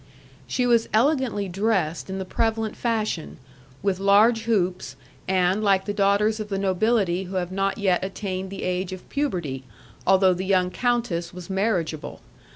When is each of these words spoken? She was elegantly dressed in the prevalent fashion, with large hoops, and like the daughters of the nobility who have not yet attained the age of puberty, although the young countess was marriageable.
She 0.47 0.65
was 0.65 0.89
elegantly 0.95 1.47
dressed 1.47 2.09
in 2.09 2.17
the 2.17 2.25
prevalent 2.25 2.75
fashion, 2.75 3.37
with 3.83 3.99
large 3.99 4.45
hoops, 4.45 4.95
and 5.27 5.63
like 5.63 5.85
the 5.85 5.93
daughters 5.93 6.39
of 6.39 6.49
the 6.49 6.57
nobility 6.57 7.25
who 7.25 7.35
have 7.35 7.51
not 7.51 7.77
yet 7.77 8.03
attained 8.03 8.49
the 8.49 8.63
age 8.63 8.93
of 8.93 9.07
puberty, 9.09 9.63
although 10.07 10.33
the 10.33 10.43
young 10.43 10.71
countess 10.71 11.35
was 11.35 11.51
marriageable. 11.51 12.19